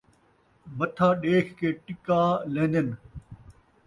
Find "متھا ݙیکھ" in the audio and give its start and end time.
0.77-1.51